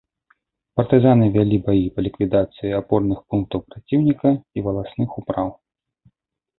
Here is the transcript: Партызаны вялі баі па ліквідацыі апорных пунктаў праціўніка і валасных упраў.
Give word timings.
Партызаны 0.79 1.25
вялі 1.35 1.57
баі 1.67 1.83
па 1.99 2.07
ліквідацыі 2.07 2.73
апорных 2.81 3.23
пунктаў 3.29 3.59
праціўніка 3.69 4.29
і 4.57 4.69
валасных 4.73 5.09
упраў. 5.23 5.47